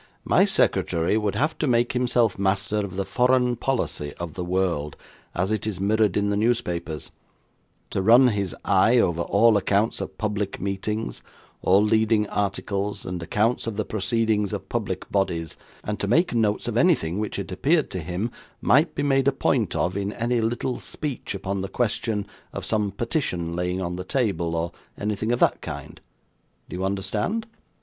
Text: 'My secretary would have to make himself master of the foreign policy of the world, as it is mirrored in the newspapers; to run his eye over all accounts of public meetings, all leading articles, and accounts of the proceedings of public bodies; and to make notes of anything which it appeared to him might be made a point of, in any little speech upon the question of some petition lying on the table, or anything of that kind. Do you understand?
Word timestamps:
'My 0.25 0.45
secretary 0.45 1.15
would 1.15 1.35
have 1.35 1.55
to 1.59 1.67
make 1.67 1.93
himself 1.93 2.39
master 2.39 2.77
of 2.77 2.95
the 2.95 3.05
foreign 3.05 3.55
policy 3.55 4.15
of 4.15 4.33
the 4.33 4.43
world, 4.43 4.95
as 5.35 5.51
it 5.51 5.67
is 5.67 5.79
mirrored 5.79 6.17
in 6.17 6.31
the 6.31 6.35
newspapers; 6.35 7.11
to 7.91 8.01
run 8.01 8.29
his 8.29 8.55
eye 8.65 8.97
over 8.97 9.21
all 9.21 9.57
accounts 9.57 10.01
of 10.01 10.17
public 10.17 10.59
meetings, 10.59 11.21
all 11.61 11.83
leading 11.83 12.27
articles, 12.29 13.05
and 13.05 13.21
accounts 13.21 13.67
of 13.67 13.77
the 13.77 13.85
proceedings 13.85 14.53
of 14.53 14.69
public 14.69 15.07
bodies; 15.11 15.55
and 15.83 15.99
to 15.99 16.07
make 16.07 16.33
notes 16.33 16.67
of 16.67 16.77
anything 16.77 17.19
which 17.19 17.37
it 17.37 17.51
appeared 17.51 17.91
to 17.91 17.99
him 17.99 18.31
might 18.59 18.95
be 18.95 19.03
made 19.03 19.27
a 19.27 19.31
point 19.31 19.75
of, 19.75 19.95
in 19.95 20.11
any 20.13 20.41
little 20.41 20.79
speech 20.79 21.35
upon 21.35 21.61
the 21.61 21.69
question 21.69 22.25
of 22.53 22.65
some 22.65 22.89
petition 22.89 23.55
lying 23.55 23.79
on 23.79 23.97
the 23.97 24.03
table, 24.03 24.55
or 24.55 24.71
anything 24.97 25.31
of 25.31 25.39
that 25.39 25.61
kind. 25.61 26.01
Do 26.69 26.75
you 26.75 26.83
understand? 26.85 27.45